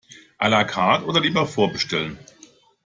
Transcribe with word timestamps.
A 0.39 0.47
la 0.49 0.63
carte 0.65 1.05
oder 1.05 1.19
lieber 1.19 1.45
vorbestellen? 1.45 2.17